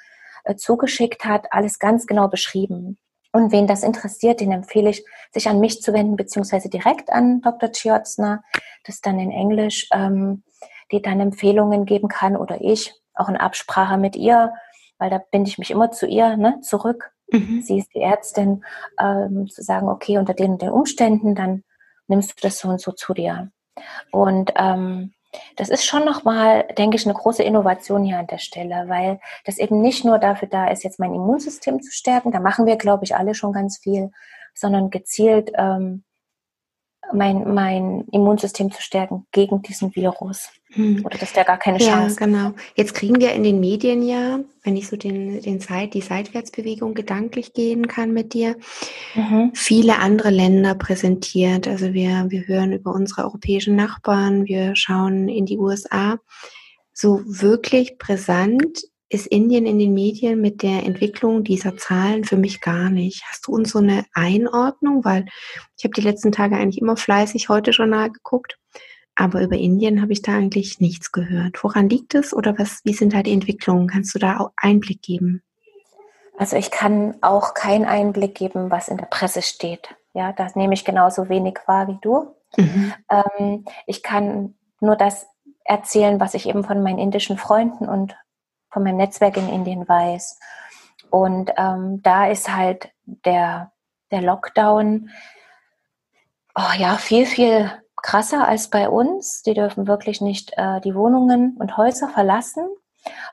äh, 0.43 0.55
zugeschickt 0.55 1.25
hat, 1.25 1.51
alles 1.51 1.79
ganz 1.79 2.05
genau 2.05 2.27
beschrieben. 2.27 2.97
Und 3.33 3.51
wen 3.51 3.65
das 3.65 3.83
interessiert, 3.83 4.41
den 4.41 4.51
empfehle 4.51 4.89
ich, 4.89 5.05
sich 5.31 5.47
an 5.47 5.59
mich 5.59 5.81
zu 5.81 5.93
wenden, 5.93 6.17
beziehungsweise 6.17 6.69
direkt 6.69 7.11
an 7.11 7.41
Dr. 7.41 7.71
Chiotzner, 7.71 8.43
das 8.85 8.99
dann 8.99 9.19
in 9.19 9.31
Englisch, 9.31 9.87
ähm, 9.93 10.43
die 10.91 11.01
dann 11.01 11.19
Empfehlungen 11.19 11.85
geben 11.85 12.07
kann 12.07 12.35
oder 12.35 12.61
ich, 12.61 12.93
auch 13.13 13.29
in 13.29 13.37
Absprache 13.37 13.97
mit 13.97 14.15
ihr, 14.15 14.53
weil 14.97 15.09
da 15.09 15.19
binde 15.31 15.49
ich 15.49 15.57
mich 15.57 15.71
immer 15.71 15.91
zu 15.91 16.05
ihr 16.05 16.37
ne, 16.37 16.59
zurück. 16.61 17.11
Mhm. 17.31 17.61
Sie 17.61 17.79
ist 17.79 17.93
die 17.93 18.01
Ärztin, 18.01 18.63
ähm, 18.99 19.47
zu 19.47 19.61
sagen, 19.63 19.89
okay, 19.89 20.17
unter 20.17 20.33
den, 20.33 20.57
den 20.57 20.69
Umständen, 20.69 21.35
dann 21.35 21.63
nimmst 22.07 22.31
du 22.31 22.35
das 22.41 22.59
so 22.59 22.67
und 22.67 22.81
so 22.81 22.91
zu 22.91 23.13
dir. 23.13 23.51
Und 24.11 24.51
ähm, 24.57 25.13
das 25.55 25.69
ist 25.69 25.85
schon 25.85 26.03
nochmal, 26.03 26.67
denke 26.77 26.97
ich, 26.97 27.05
eine 27.05 27.13
große 27.13 27.43
Innovation 27.43 28.03
hier 28.03 28.19
an 28.19 28.27
der 28.27 28.37
Stelle, 28.37 28.85
weil 28.87 29.19
das 29.45 29.57
eben 29.57 29.81
nicht 29.81 30.03
nur 30.03 30.19
dafür 30.19 30.49
da 30.49 30.67
ist, 30.67 30.83
jetzt 30.83 30.99
mein 30.99 31.13
Immunsystem 31.13 31.81
zu 31.81 31.91
stärken, 31.91 32.31
da 32.31 32.39
machen 32.39 32.65
wir, 32.65 32.75
glaube 32.75 33.05
ich, 33.05 33.15
alle 33.15 33.33
schon 33.33 33.53
ganz 33.53 33.77
viel, 33.77 34.11
sondern 34.53 34.89
gezielt 34.89 35.51
ähm, 35.55 36.03
mein, 37.13 37.53
mein 37.53 38.05
Immunsystem 38.11 38.71
zu 38.71 38.81
stärken 38.81 39.25
gegen 39.31 39.61
diesen 39.61 39.95
Virus. 39.95 40.49
Hm. 40.73 41.05
Oder 41.05 41.17
dass 41.17 41.33
der 41.33 41.43
gar 41.43 41.57
keine 41.57 41.79
Chance 41.79 42.17
Ja, 42.19 42.25
genau. 42.25 42.53
Jetzt 42.75 42.93
kriegen 42.93 43.19
wir 43.19 43.33
in 43.33 43.43
den 43.43 43.59
Medien 43.59 44.01
ja, 44.01 44.39
wenn 44.63 44.77
ich 44.77 44.87
so 44.87 44.95
den, 44.95 45.41
den 45.41 45.59
Seit, 45.59 45.93
die 45.93 46.01
Seitwärtsbewegung 46.01 46.93
gedanklich 46.93 47.53
gehen 47.53 47.87
kann 47.87 48.13
mit 48.13 48.33
dir, 48.33 48.55
mhm. 49.15 49.51
viele 49.53 49.99
andere 49.99 50.29
Länder 50.29 50.75
präsentiert. 50.75 51.67
Also 51.67 51.93
wir, 51.93 52.25
wir 52.29 52.47
hören 52.47 52.71
über 52.71 52.93
unsere 52.93 53.25
europäischen 53.25 53.75
Nachbarn, 53.75 54.45
wir 54.45 54.75
schauen 54.75 55.27
in 55.27 55.45
die 55.45 55.57
USA. 55.57 56.19
So 56.93 57.21
wirklich 57.25 57.97
brisant 57.97 58.83
ist 59.11 59.27
Indien 59.27 59.65
in 59.65 59.77
den 59.77 59.93
Medien 59.93 60.39
mit 60.39 60.63
der 60.63 60.83
Entwicklung 60.83 61.43
dieser 61.43 61.75
Zahlen 61.75 62.23
für 62.23 62.37
mich 62.37 62.61
gar 62.61 62.89
nicht. 62.89 63.23
Hast 63.29 63.45
du 63.45 63.51
uns 63.51 63.71
so 63.71 63.79
eine 63.79 64.05
Einordnung? 64.13 65.03
Weil 65.03 65.25
ich 65.77 65.83
habe 65.83 65.93
die 65.93 66.01
letzten 66.01 66.31
Tage 66.31 66.55
eigentlich 66.55 66.81
immer 66.81 66.95
fleißig 66.95 67.49
heute 67.49 67.71
Journal 67.71 68.09
geguckt, 68.09 68.57
aber 69.15 69.41
über 69.41 69.57
Indien 69.57 70.01
habe 70.01 70.13
ich 70.13 70.21
da 70.21 70.33
eigentlich 70.33 70.79
nichts 70.79 71.11
gehört. 71.11 71.61
Woran 71.61 71.89
liegt 71.89 72.15
es 72.15 72.33
oder 72.33 72.57
was, 72.57 72.79
wie 72.85 72.93
sind 72.93 73.13
da 73.13 73.21
die 73.21 73.33
Entwicklungen? 73.33 73.87
Kannst 73.87 74.15
du 74.15 74.19
da 74.19 74.39
auch 74.39 74.51
Einblick 74.55 75.01
geben? 75.01 75.43
Also 76.37 76.55
ich 76.55 76.71
kann 76.71 77.15
auch 77.21 77.53
keinen 77.53 77.85
Einblick 77.85 78.35
geben, 78.35 78.71
was 78.71 78.87
in 78.87 78.97
der 78.97 79.07
Presse 79.07 79.41
steht. 79.41 79.93
Ja, 80.13 80.31
das 80.31 80.55
nehme 80.55 80.73
ich 80.73 80.85
genauso 80.85 81.27
wenig 81.27 81.59
wahr 81.67 81.89
wie 81.89 81.97
du. 82.01 82.33
Mhm. 82.55 82.93
Ähm, 83.09 83.65
ich 83.87 84.03
kann 84.03 84.55
nur 84.79 84.95
das 84.95 85.27
erzählen, 85.65 86.21
was 86.21 86.33
ich 86.33 86.47
eben 86.47 86.63
von 86.63 86.81
meinen 86.81 86.97
indischen 86.97 87.37
Freunden 87.37 87.89
und 87.89 88.15
von 88.71 88.83
meinem 88.83 88.97
Netzwerk 88.97 89.37
in 89.37 89.49
Indien 89.49 89.87
weiß. 89.87 90.39
Und 91.09 91.51
ähm, 91.57 92.01
da 92.03 92.27
ist 92.27 92.55
halt 92.55 92.89
der, 93.05 93.71
der 94.11 94.21
Lockdown 94.21 95.09
oh 96.55 96.73
ja, 96.77 96.95
viel, 96.95 97.25
viel 97.25 97.71
krasser 98.01 98.47
als 98.47 98.69
bei 98.69 98.89
uns. 98.89 99.43
Die 99.43 99.53
dürfen 99.53 99.87
wirklich 99.87 100.21
nicht 100.21 100.53
äh, 100.57 100.81
die 100.81 100.95
Wohnungen 100.95 101.57
und 101.59 101.77
Häuser 101.77 102.09
verlassen. 102.09 102.65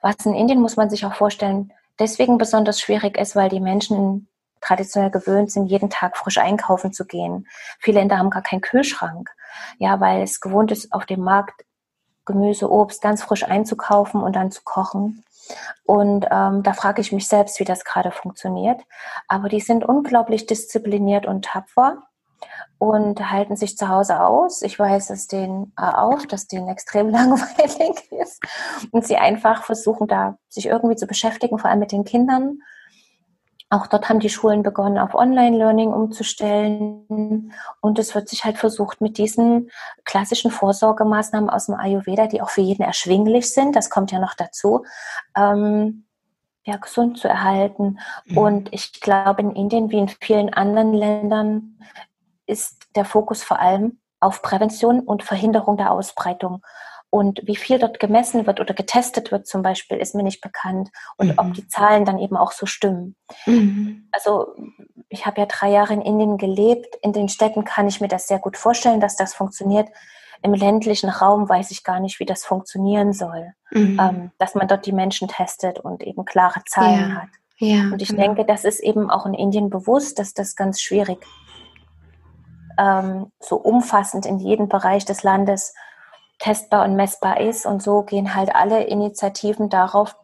Was 0.02 0.16
in 0.24 0.34
Indien, 0.34 0.60
muss 0.60 0.76
man 0.76 0.90
sich 0.90 1.04
auch 1.04 1.14
vorstellen, 1.14 1.72
deswegen 1.98 2.38
besonders 2.38 2.80
schwierig 2.80 3.18
ist, 3.18 3.36
weil 3.36 3.48
die 3.48 3.60
Menschen 3.60 4.28
traditionell 4.60 5.10
gewöhnt 5.10 5.52
sind, 5.52 5.66
jeden 5.66 5.90
Tag 5.90 6.16
frisch 6.16 6.38
einkaufen 6.38 6.92
zu 6.92 7.06
gehen. 7.06 7.46
Viele 7.78 8.00
Länder 8.00 8.18
haben 8.18 8.30
gar 8.30 8.42
keinen 8.42 8.60
Kühlschrank. 8.60 9.30
Ja, 9.78 10.00
weil 10.00 10.22
es 10.22 10.40
gewohnt 10.40 10.72
ist, 10.72 10.92
auf 10.92 11.06
dem 11.06 11.20
Markt 11.20 11.64
Gemüse, 12.24 12.70
Obst 12.70 13.00
ganz 13.00 13.22
frisch 13.22 13.44
einzukaufen 13.44 14.22
und 14.22 14.36
dann 14.36 14.50
zu 14.50 14.62
kochen. 14.62 15.24
Und 15.84 16.26
ähm, 16.30 16.62
da 16.62 16.72
frage 16.74 17.00
ich 17.00 17.12
mich 17.12 17.28
selbst, 17.28 17.60
wie 17.60 17.64
das 17.64 17.84
gerade 17.84 18.10
funktioniert. 18.10 18.82
Aber 19.28 19.48
die 19.48 19.60
sind 19.60 19.84
unglaublich 19.84 20.46
diszipliniert 20.46 21.26
und 21.26 21.44
tapfer. 21.44 22.02
und 22.78 23.30
halten 23.30 23.56
sich 23.56 23.76
zu 23.76 23.88
Hause 23.88 24.20
aus. 24.20 24.62
Ich 24.62 24.78
weiß 24.78 25.10
es 25.10 25.26
denen 25.26 25.72
äh, 25.76 25.82
auf, 25.82 26.26
dass 26.26 26.46
denen 26.46 26.68
extrem 26.68 27.08
langweilig 27.10 28.12
ist 28.12 28.42
und 28.92 29.06
sie 29.06 29.16
einfach 29.16 29.64
versuchen, 29.64 30.06
da 30.06 30.38
sich 30.48 30.66
irgendwie 30.66 30.96
zu 30.96 31.06
beschäftigen, 31.06 31.58
vor 31.58 31.70
allem 31.70 31.80
mit 31.80 31.92
den 31.92 32.04
Kindern. 32.04 32.60
Auch 33.70 33.86
dort 33.86 34.08
haben 34.08 34.20
die 34.20 34.30
Schulen 34.30 34.62
begonnen, 34.62 34.98
auf 34.98 35.14
Online-Learning 35.14 35.92
umzustellen. 35.92 37.52
Und 37.80 37.98
es 37.98 38.14
wird 38.14 38.28
sich 38.28 38.44
halt 38.44 38.56
versucht, 38.56 39.00
mit 39.02 39.18
diesen 39.18 39.70
klassischen 40.04 40.50
Vorsorgemaßnahmen 40.50 41.50
aus 41.50 41.66
dem 41.66 41.74
Ayurveda, 41.74 42.26
die 42.28 42.40
auch 42.40 42.48
für 42.48 42.62
jeden 42.62 42.82
erschwinglich 42.82 43.52
sind, 43.52 43.76
das 43.76 43.90
kommt 43.90 44.10
ja 44.10 44.20
noch 44.20 44.34
dazu, 44.34 44.84
ähm, 45.36 46.06
ja, 46.64 46.76
gesund 46.76 47.18
zu 47.18 47.28
erhalten. 47.28 47.98
Mhm. 48.24 48.38
Und 48.38 48.72
ich 48.72 49.00
glaube, 49.00 49.42
in 49.42 49.54
Indien 49.54 49.90
wie 49.90 49.98
in 49.98 50.08
vielen 50.08 50.52
anderen 50.52 50.94
Ländern 50.94 51.78
ist 52.46 52.88
der 52.96 53.04
Fokus 53.04 53.42
vor 53.42 53.58
allem 53.58 54.00
auf 54.20 54.42
Prävention 54.42 55.00
und 55.00 55.22
Verhinderung 55.22 55.76
der 55.76 55.92
Ausbreitung. 55.92 56.62
Und 57.10 57.40
wie 57.44 57.56
viel 57.56 57.78
dort 57.78 58.00
gemessen 58.00 58.46
wird 58.46 58.60
oder 58.60 58.74
getestet 58.74 59.32
wird 59.32 59.46
zum 59.46 59.62
Beispiel, 59.62 59.96
ist 59.96 60.14
mir 60.14 60.22
nicht 60.22 60.42
bekannt. 60.42 60.90
Und 61.16 61.28
mhm. 61.28 61.34
ob 61.38 61.54
die 61.54 61.66
Zahlen 61.66 62.04
dann 62.04 62.18
eben 62.18 62.36
auch 62.36 62.52
so 62.52 62.66
stimmen. 62.66 63.16
Mhm. 63.46 64.08
Also 64.12 64.54
ich 65.08 65.24
habe 65.24 65.40
ja 65.40 65.46
drei 65.46 65.70
Jahre 65.70 65.94
in 65.94 66.02
Indien 66.02 66.36
gelebt. 66.36 66.96
In 67.00 67.14
den 67.14 67.30
Städten 67.30 67.64
kann 67.64 67.88
ich 67.88 68.00
mir 68.00 68.08
das 68.08 68.26
sehr 68.26 68.38
gut 68.38 68.58
vorstellen, 68.58 69.00
dass 69.00 69.16
das 69.16 69.34
funktioniert. 69.34 69.88
Im 70.42 70.52
ländlichen 70.52 71.08
Raum 71.08 71.48
weiß 71.48 71.70
ich 71.70 71.82
gar 71.82 71.98
nicht, 71.98 72.20
wie 72.20 72.26
das 72.26 72.44
funktionieren 72.44 73.14
soll. 73.14 73.54
Mhm. 73.70 73.98
Ähm, 74.00 74.30
dass 74.38 74.54
man 74.54 74.68
dort 74.68 74.84
die 74.84 74.92
Menschen 74.92 75.28
testet 75.28 75.78
und 75.78 76.02
eben 76.02 76.26
klare 76.26 76.62
Zahlen 76.66 77.10
ja. 77.10 77.22
hat. 77.22 77.28
Ja, 77.60 77.82
und 77.90 78.02
ich 78.02 78.10
genau. 78.10 78.22
denke, 78.22 78.44
das 78.44 78.64
ist 78.64 78.80
eben 78.80 79.10
auch 79.10 79.26
in 79.26 79.34
Indien 79.34 79.68
bewusst, 79.68 80.18
dass 80.18 80.32
das 80.32 80.54
ganz 80.54 80.80
schwierig 80.80 81.18
ähm, 82.78 83.32
so 83.40 83.56
umfassend 83.56 84.26
in 84.26 84.38
jedem 84.38 84.68
Bereich 84.68 85.04
des 85.04 85.22
Landes 85.24 85.74
testbar 86.38 86.84
und 86.86 86.96
messbar 86.96 87.40
ist. 87.40 87.66
Und 87.66 87.82
so 87.82 88.02
gehen 88.02 88.34
halt 88.34 88.54
alle 88.54 88.84
Initiativen 88.84 89.68
darauf, 89.68 90.16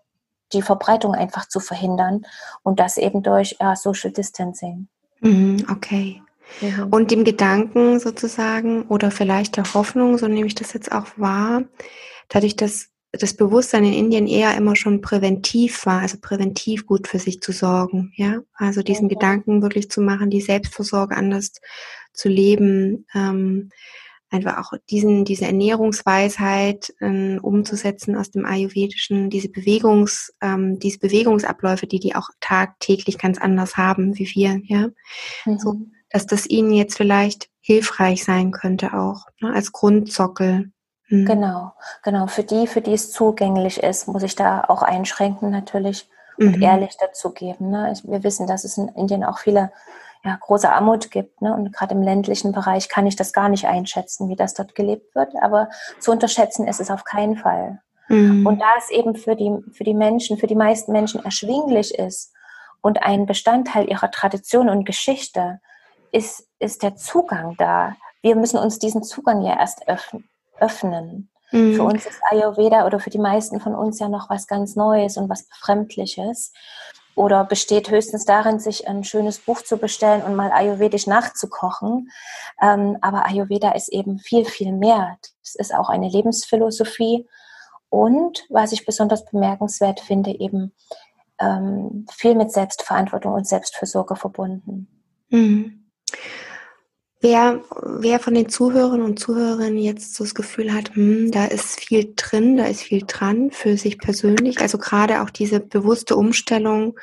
die 0.53 0.63
Verbreitung 0.63 1.15
einfach 1.15 1.49
zu 1.49 1.61
verhindern 1.61 2.27
und 2.63 2.81
das 2.81 2.97
eben 2.97 3.23
durch 3.23 3.57
äh, 3.59 3.75
Social 3.77 4.13
Distancing. 4.13 4.89
Mhm, 5.21 5.67
okay. 5.71 6.23
Mhm. 6.61 6.89
Und 6.91 7.11
dem 7.11 7.25
Gedanken 7.25 7.99
sozusagen 7.99 8.83
oder 8.83 9.11
vielleicht 9.11 9.57
der 9.57 9.75
Hoffnung, 9.75 10.19
so 10.19 10.29
nehme 10.29 10.47
ich 10.47 10.55
das 10.55 10.73
jetzt 10.73 10.93
auch 10.93 11.07
wahr, 11.17 11.65
dadurch, 12.29 12.57
dass 12.57 12.89
das 13.13 13.35
Bewusstsein 13.35 13.85
in 13.85 13.93
Indien 13.93 14.27
eher 14.27 14.57
immer 14.57 14.77
schon 14.77 15.01
präventiv 15.01 15.87
war, 15.87 16.01
also 16.01 16.19
präventiv 16.21 16.87
gut 16.87 17.07
für 17.07 17.19
sich 17.19 17.41
zu 17.41 17.53
sorgen, 17.53 18.13
ja, 18.17 18.41
also 18.55 18.83
diesen 18.83 19.05
mhm. 19.05 19.11
Gedanken 19.11 19.63
wirklich 19.63 19.91
zu 19.91 20.01
machen, 20.01 20.31
die 20.31 20.41
Selbstversorge 20.41 21.17
anders 21.17 21.53
zu 22.13 22.29
leben, 22.29 23.07
ähm, 23.15 23.71
einfach 24.35 24.59
auch 24.59 24.77
diesen, 24.91 25.25
diese 25.25 25.47
Ernährungsweisheit 25.47 26.93
ähm, 27.01 27.39
umzusetzen 27.41 28.17
aus 28.17 28.31
dem 28.31 28.45
Ayurvedischen, 28.45 29.31
diese 29.31 29.49
Bewegungs, 29.49 30.35
ähm, 30.43 30.79
diese 30.79 30.99
Bewegungsabläufe, 30.99 31.87
die 31.87 32.01
die 32.01 32.15
auch 32.15 32.29
tagtäglich 32.41 33.19
ganz 33.19 33.39
anders 33.39 33.77
haben 33.77 34.19
wie 34.19 34.29
wir, 34.35 34.61
ja, 34.65 34.89
mhm. 35.45 35.59
so, 35.59 35.77
dass 36.11 36.27
das 36.27 36.47
ihnen 36.47 36.73
jetzt 36.73 36.97
vielleicht 36.97 37.49
hilfreich 37.61 38.25
sein 38.25 38.51
könnte 38.51 38.93
auch 38.95 39.27
ne, 39.41 39.55
als 39.55 39.73
Grundsockel. 39.73 40.73
Mhm. 41.09 41.25
Genau, 41.25 41.73
genau. 42.03 42.27
Für 42.27 42.45
die, 42.45 42.67
für 42.67 42.81
die 42.81 42.93
es 42.93 43.13
zugänglich 43.13 43.83
ist, 43.83 44.09
muss 44.09 44.23
ich 44.23 44.35
da 44.35 44.65
auch 44.69 44.83
einschränken 44.83 45.51
natürlich 45.51 46.09
und 46.37 46.57
mhm. 46.57 46.63
ehrlich 46.63 46.97
dazugeben. 46.99 47.71
Ne? 47.71 47.95
Wir 48.05 48.23
wissen, 48.23 48.47
dass 48.47 48.65
es 48.65 48.77
in 48.77 48.89
Indien 48.89 49.25
auch 49.25 49.39
viele 49.39 49.71
ja, 50.25 50.39
große 50.41 50.73
Armut 50.73 51.11
gibt. 51.11 51.43
Ne? 51.43 51.55
Und 51.55 51.73
gerade 51.73 51.95
im 51.95 52.03
ländlichen 52.03 52.53
Bereich 52.53 52.89
kann 52.89 53.07
ich 53.07 53.15
das 53.15 53.33
gar 53.33 53.49
nicht 53.49 53.67
einschätzen, 53.67 54.29
wie 54.29 54.37
das 54.37 54.55
dort 54.55 54.75
gelebt 54.75 55.15
wird. 55.15 55.35
Aber 55.43 55.69
zu 56.01 56.11
unterschätzen 56.11 56.67
ist 56.67 56.81
es 56.81 56.91
auf 56.91 57.05
keinen 57.05 57.37
Fall. 57.37 57.81
Mhm. 58.09 58.47
Und 58.47 58.61
da 58.61 58.73
es 58.79 58.91
eben 58.91 59.17
für 59.17 59.37
die, 59.37 59.53
für 59.73 59.85
die 59.85 59.95
Menschen, 59.95 60.39
für 60.39 60.47
die 60.47 60.57
meisten 60.57 60.93
Menschen 60.93 61.25
erschwinglich 61.25 61.95
ist 61.95 62.33
und 62.81 63.03
ein 63.03 63.27
Bestandteil 63.27 63.89
ihrer 63.89 64.11
Tradition 64.11 64.69
und 64.69 64.85
Geschichte, 64.85 65.61
ist, 66.11 66.47
ist 66.59 66.83
der 66.83 66.97
Zugang 66.97 67.57
da. 67.59 67.97
Wir 68.23 68.37
müssen 68.37 68.59
uns 68.59 68.79
diesen 68.79 69.03
Zugang 69.03 69.43
ja 69.43 69.59
erst 69.59 69.89
öffnen. 69.89 70.29
öffnen. 70.59 71.29
Mhm. 71.51 71.75
Für 71.75 71.83
uns 71.83 72.07
ist 72.07 72.21
Ayurveda 72.31 72.87
oder 72.87 72.99
für 72.99 73.11
die 73.11 73.19
meisten 73.19 73.61
von 73.61 73.75
uns 73.75 73.99
ja 73.99 74.09
noch 74.09 74.31
was 74.31 74.47
ganz 74.47 74.75
Neues 74.75 75.17
und 75.17 75.29
was 75.29 75.47
Befremdliches 75.49 76.53
oder 77.17 77.45
besteht 77.45 77.91
höchstens 77.91 78.25
darin, 78.25 78.59
sich 78.59 78.89
ein 78.89 79.05
schönes 79.05 79.39
Buch 79.39 79.63
zu 79.63 79.77
bestellen 79.77 80.23
und 80.23 80.35
mal 80.35 80.51
ayurvedisch 80.53 81.07
nachzukochen. 81.07 82.11
Ähm, 82.61 82.99
aber 83.01 83.27
Ayurveda 83.27 83.73
ist 83.73 83.89
eben 83.89 84.19
viel, 84.19 84.45
viel 84.45 84.73
mehr. 84.73 85.19
Es 85.43 85.55
ist 85.55 85.75
auch 85.75 85.89
eine 85.89 86.09
Lebensphilosophie 86.09 87.27
und, 87.89 88.45
was 88.49 88.73
ich 88.73 88.87
besonders 88.87 89.25
bemerkenswert 89.25 90.01
finde, 90.01 90.31
eben 90.31 90.73
ähm, 91.39 92.07
viel 92.11 92.35
mit 92.35 92.53
Selbstverantwortung 92.53 93.33
und 93.33 93.47
Selbstfürsorge 93.47 94.17
verbunden. 94.17 94.89
Mhm. 95.29 95.85
Wer, 97.25 97.65
wer 97.81 98.21
von 98.21 98.35
den 98.35 98.51
Zuhörern 98.51 99.01
und 99.01 99.19
Zuhörern 99.19 99.79
jetzt 99.79 100.15
so 100.15 100.25
das 100.25 100.35
Gefühl 100.35 100.75
hat, 100.75 100.95
hm, 100.95 101.31
da 101.31 101.47
ist 101.47 101.81
viel 101.81 102.13
drin, 102.15 102.59
da 102.59 102.67
ist 102.67 102.83
viel 102.83 103.03
dran 103.07 103.51
für 103.51 103.79
sich 103.79 103.97
persönlich, 103.97 104.61
also 104.61 104.77
gerade 104.77 105.23
auch 105.23 105.31
diese 105.31 105.59
bewusste 105.59 106.17
Umstellung 106.17 106.99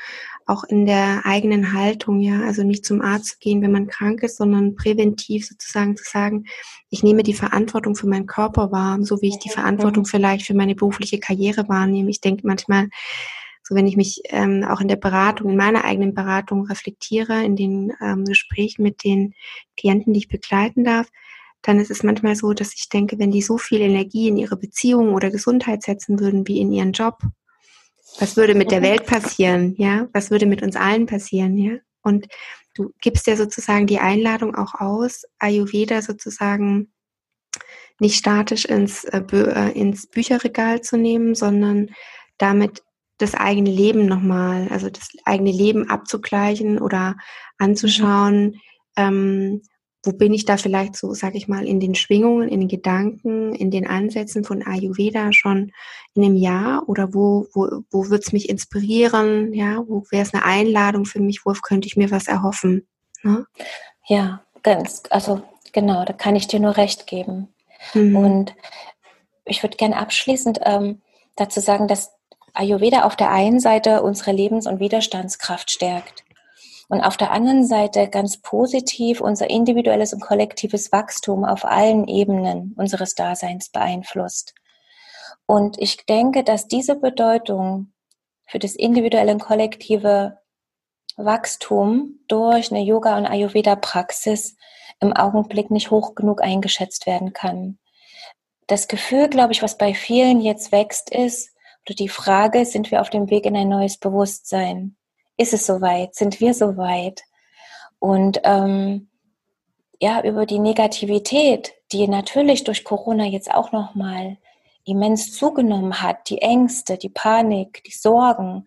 auch 0.45 0.63
in 0.63 0.85
der 0.85 1.21
eigenen 1.25 1.73
Haltung, 1.73 2.19
ja, 2.19 2.41
also 2.41 2.61
nicht 2.61 2.85
zum 2.85 3.01
Arzt 3.01 3.29
zu 3.29 3.37
gehen, 3.39 3.63
wenn 3.63 3.71
man 3.71 3.87
krank 3.87 4.21
ist, 4.21 4.37
sondern 4.37 4.75
präventiv 4.75 5.47
sozusagen 5.47 5.97
zu 5.97 6.03
sagen, 6.03 6.45
ich 6.91 7.01
nehme 7.01 7.23
die 7.23 7.33
Verantwortung 7.33 7.95
für 7.95 8.05
meinen 8.05 8.27
Körper 8.27 8.71
wahr, 8.71 8.99
so 9.01 9.23
wie 9.23 9.29
ich 9.29 9.39
die 9.39 9.49
Verantwortung 9.49 10.05
vielleicht 10.05 10.45
für 10.45 10.53
meine 10.53 10.75
berufliche 10.75 11.19
Karriere 11.19 11.67
wahrnehme. 11.67 12.11
Ich 12.11 12.21
denke 12.21 12.45
manchmal, 12.45 12.89
so 13.71 13.77
wenn 13.77 13.87
ich 13.87 13.95
mich 13.95 14.21
ähm, 14.25 14.65
auch 14.65 14.81
in 14.81 14.89
der 14.89 14.97
Beratung, 14.97 15.51
in 15.51 15.55
meiner 15.55 15.85
eigenen 15.85 16.13
Beratung 16.13 16.65
reflektiere, 16.65 17.41
in 17.41 17.55
den 17.55 17.93
ähm, 18.01 18.25
Gesprächen 18.25 18.83
mit 18.83 19.05
den 19.05 19.33
Klienten, 19.77 20.11
die 20.11 20.19
ich 20.19 20.27
begleiten 20.27 20.83
darf, 20.83 21.07
dann 21.61 21.79
ist 21.79 21.89
es 21.89 22.03
manchmal 22.03 22.35
so, 22.35 22.51
dass 22.51 22.73
ich 22.73 22.89
denke, 22.89 23.17
wenn 23.17 23.31
die 23.31 23.41
so 23.41 23.57
viel 23.57 23.79
Energie 23.79 24.27
in 24.27 24.35
ihre 24.35 24.57
Beziehung 24.57 25.13
oder 25.13 25.31
Gesundheit 25.31 25.83
setzen 25.83 26.19
würden 26.19 26.45
wie 26.49 26.59
in 26.59 26.73
ihren 26.73 26.91
Job, 26.91 27.19
was 28.19 28.35
würde 28.35 28.55
mit 28.55 28.71
der 28.71 28.81
Welt 28.81 29.05
passieren, 29.05 29.73
ja? 29.77 30.09
Was 30.11 30.31
würde 30.31 30.47
mit 30.47 30.61
uns 30.61 30.75
allen 30.75 31.05
passieren, 31.05 31.57
ja? 31.57 31.77
Und 32.01 32.27
du 32.75 32.91
gibst 32.99 33.25
ja 33.25 33.37
sozusagen 33.37 33.87
die 33.87 33.99
Einladung 33.99 34.53
auch 34.53 34.81
aus, 34.81 35.23
Ayurveda 35.39 36.01
sozusagen 36.01 36.91
nicht 38.01 38.17
statisch 38.17 38.65
ins, 38.65 39.05
äh, 39.05 39.21
äh 39.31 39.71
ins 39.79 40.07
Bücherregal 40.07 40.81
zu 40.81 40.97
nehmen, 40.97 41.35
sondern 41.35 41.91
damit 42.37 42.83
das 43.21 43.35
eigene 43.35 43.69
Leben 43.69 44.05
nochmal, 44.05 44.67
also 44.69 44.89
das 44.89 45.09
eigene 45.25 45.51
Leben 45.51 45.89
abzugleichen 45.89 46.79
oder 46.79 47.15
anzuschauen, 47.57 48.59
ähm, 48.95 49.61
wo 50.03 50.13
bin 50.13 50.33
ich 50.33 50.45
da 50.45 50.57
vielleicht 50.57 50.95
so, 50.95 51.13
sag 51.13 51.35
ich 51.35 51.47
mal, 51.47 51.65
in 51.65 51.79
den 51.79 51.93
Schwingungen, 51.93 52.49
in 52.49 52.61
den 52.61 52.69
Gedanken, 52.69 53.53
in 53.53 53.69
den 53.69 53.85
Ansätzen 53.85 54.43
von 54.43 54.65
Ayurveda 54.65 55.31
schon 55.31 55.71
in 56.15 56.23
einem 56.23 56.35
Jahr 56.35 56.89
oder 56.89 57.13
wo, 57.13 57.47
wo, 57.53 57.83
wo 57.91 58.09
wird 58.09 58.23
es 58.23 58.33
mich 58.33 58.49
inspirieren, 58.49 59.53
ja, 59.53 59.83
wo 59.87 60.03
wäre 60.09 60.23
es 60.23 60.33
eine 60.33 60.43
Einladung 60.43 61.05
für 61.05 61.19
mich, 61.19 61.45
worauf 61.45 61.61
könnte 61.61 61.87
ich 61.87 61.97
mir 61.97 62.09
was 62.09 62.27
erhoffen? 62.27 62.87
Ne? 63.21 63.45
Ja, 64.07 64.41
ganz, 64.63 65.03
also 65.11 65.43
genau, 65.71 66.03
da 66.03 66.13
kann 66.13 66.35
ich 66.35 66.47
dir 66.47 66.59
nur 66.59 66.77
recht 66.77 67.05
geben. 67.05 67.49
Mhm. 67.93 68.15
Und 68.15 68.55
ich 69.45 69.61
würde 69.61 69.77
gerne 69.77 69.97
abschließend 69.97 70.61
ähm, 70.63 71.01
dazu 71.35 71.59
sagen, 71.59 71.87
dass 71.87 72.11
Ayurveda 72.53 73.03
auf 73.03 73.15
der 73.15 73.31
einen 73.31 73.59
Seite 73.59 74.03
unsere 74.03 74.31
Lebens- 74.31 74.67
und 74.67 74.79
Widerstandskraft 74.79 75.71
stärkt 75.71 76.23
und 76.91 77.01
auf 77.01 77.15
der 77.15 77.31
anderen 77.31 77.65
Seite 77.65 78.09
ganz 78.09 78.37
positiv 78.41 79.21
unser 79.21 79.49
individuelles 79.49 80.13
und 80.13 80.19
kollektives 80.19 80.91
Wachstum 80.91 81.45
auf 81.45 81.63
allen 81.63 82.07
Ebenen 82.07 82.75
unseres 82.77 83.15
Daseins 83.15 83.69
beeinflusst. 83.69 84.53
Und 85.45 85.79
ich 85.79 86.05
denke, 86.05 86.43
dass 86.43 86.67
diese 86.67 86.95
Bedeutung 86.95 87.93
für 88.45 88.59
das 88.59 88.75
individuelle 88.75 89.31
und 89.31 89.39
kollektive 89.39 90.37
Wachstum 91.15 92.19
durch 92.27 92.71
eine 92.71 92.81
Yoga- 92.81 93.17
und 93.17 93.25
Ayurveda-Praxis 93.25 94.57
im 94.99 95.13
Augenblick 95.13 95.71
nicht 95.71 95.91
hoch 95.91 96.15
genug 96.15 96.41
eingeschätzt 96.41 97.05
werden 97.07 97.31
kann. 97.31 97.79
Das 98.67 98.89
Gefühl, 98.89 99.29
glaube 99.29 99.53
ich, 99.53 99.63
was 99.63 99.77
bei 99.77 99.93
vielen 99.93 100.41
jetzt 100.41 100.73
wächst, 100.73 101.09
ist, 101.09 101.51
oder 101.85 101.95
die 101.95 102.09
Frage, 102.09 102.65
sind 102.65 102.91
wir 102.91 103.01
auf 103.01 103.09
dem 103.09 103.29
Weg 103.29 103.45
in 103.45 103.55
ein 103.55 103.69
neues 103.69 103.97
Bewusstsein? 103.97 104.95
Ist 105.37 105.53
es 105.53 105.65
soweit? 105.65 106.15
Sind 106.15 106.39
wir 106.39 106.53
soweit? 106.53 107.23
Und 107.99 108.41
ähm, 108.43 109.09
ja, 109.99 110.23
über 110.23 110.45
die 110.45 110.59
Negativität, 110.59 111.73
die 111.91 112.07
natürlich 112.07 112.63
durch 112.63 112.83
Corona 112.83 113.25
jetzt 113.25 113.53
auch 113.53 113.71
nochmal 113.71 114.37
immens 114.85 115.33
zugenommen 115.33 116.01
hat, 116.01 116.29
die 116.29 116.41
Ängste, 116.41 116.97
die 116.97 117.09
Panik, 117.09 117.83
die 117.83 117.91
Sorgen, 117.91 118.65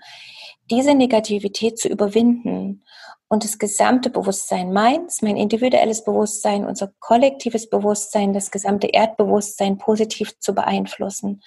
diese 0.71 0.95
Negativität 0.95 1.79
zu 1.79 1.89
überwinden 1.89 2.85
und 3.29 3.45
das 3.45 3.59
gesamte 3.59 4.11
Bewusstsein 4.11 4.73
meins, 4.73 5.23
mein 5.23 5.37
individuelles 5.37 6.05
Bewusstsein, 6.05 6.67
unser 6.67 6.93
kollektives 7.01 7.69
Bewusstsein, 7.69 8.33
das 8.33 8.51
gesamte 8.51 8.89
Erdbewusstsein 8.89 9.79
positiv 9.79 10.39
zu 10.39 10.55
beeinflussen. 10.55 11.43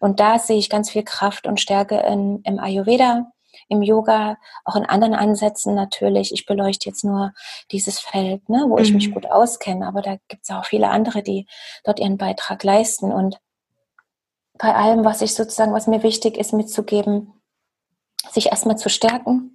Und 0.00 0.20
da 0.20 0.38
sehe 0.38 0.58
ich 0.58 0.70
ganz 0.70 0.90
viel 0.90 1.02
Kraft 1.02 1.46
und 1.46 1.60
Stärke 1.60 1.98
in, 2.00 2.42
im 2.44 2.58
Ayurveda, 2.58 3.32
im 3.68 3.82
Yoga, 3.82 4.36
auch 4.64 4.76
in 4.76 4.84
anderen 4.84 5.14
Ansätzen 5.14 5.74
natürlich. 5.74 6.32
Ich 6.32 6.46
beleuchte 6.46 6.88
jetzt 6.88 7.04
nur 7.04 7.32
dieses 7.70 7.98
Feld, 7.98 8.48
ne, 8.48 8.66
wo 8.68 8.76
mhm. 8.76 8.82
ich 8.82 8.92
mich 8.92 9.08
mhm. 9.08 9.14
gut 9.14 9.30
auskenne, 9.30 9.86
aber 9.86 10.02
da 10.02 10.16
gibt 10.28 10.44
es 10.44 10.50
auch 10.50 10.64
viele 10.64 10.90
andere, 10.90 11.22
die 11.22 11.46
dort 11.84 11.98
ihren 11.98 12.18
Beitrag 12.18 12.62
leisten. 12.62 13.12
Und 13.12 13.38
bei 14.58 14.74
allem, 14.74 15.04
was 15.04 15.22
ich 15.22 15.34
sozusagen, 15.34 15.72
was 15.72 15.86
mir 15.86 16.02
wichtig 16.02 16.36
ist, 16.36 16.52
mitzugeben, 16.52 17.32
sich 18.30 18.46
erstmal 18.46 18.76
zu 18.76 18.88
stärken, 18.88 19.51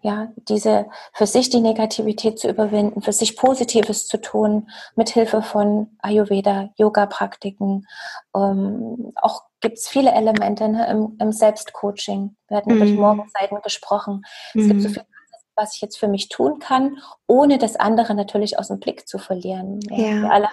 ja, 0.00 0.28
diese 0.48 0.86
für 1.12 1.26
sich 1.26 1.50
die 1.50 1.60
Negativität 1.60 2.38
zu 2.38 2.48
überwinden, 2.48 3.02
für 3.02 3.12
sich 3.12 3.36
Positives 3.36 4.06
zu 4.06 4.20
tun, 4.20 4.70
mit 4.94 5.10
Hilfe 5.10 5.42
von 5.42 5.96
Ayurveda, 6.00 6.70
Yoga-Praktiken. 6.76 7.86
Ähm, 8.34 9.12
auch 9.16 9.42
gibt 9.60 9.78
es 9.78 9.88
viele 9.88 10.12
Elemente 10.12 10.68
ne, 10.68 10.88
im, 10.88 11.16
im 11.20 11.32
Selbstcoaching. 11.32 12.36
Wir 12.46 12.56
hatten 12.56 12.72
mm. 12.72 12.76
über 12.76 12.84
die 12.84 12.92
mhm. 12.92 13.00
Morgenseiten 13.00 13.60
gesprochen. 13.62 14.22
Mm. 14.54 14.60
Es 14.60 14.68
gibt 14.68 14.82
so 14.82 14.88
mhm. 14.88 14.92
viel, 14.92 15.02
was 15.56 15.74
ich 15.74 15.80
jetzt 15.80 15.98
für 15.98 16.06
mich 16.06 16.28
tun 16.28 16.60
kann, 16.60 16.98
ohne 17.26 17.58
das 17.58 17.74
andere 17.74 18.14
natürlich 18.14 18.58
aus 18.58 18.68
dem 18.68 18.78
Blick 18.78 19.08
zu 19.08 19.18
verlieren. 19.18 19.80
Ja. 19.90 20.38
ja. 20.38 20.50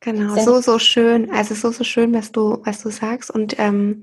Genau, 0.00 0.36
so, 0.36 0.60
so 0.60 0.78
schön. 0.78 1.30
Also 1.32 1.54
so, 1.54 1.70
so 1.72 1.82
schön, 1.82 2.14
was 2.14 2.30
du, 2.30 2.60
was 2.64 2.82
du 2.82 2.90
sagst. 2.90 3.30
Und 3.30 3.58
ähm, 3.58 4.02